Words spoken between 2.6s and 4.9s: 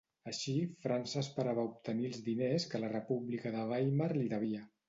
que la República de Weimar li devia.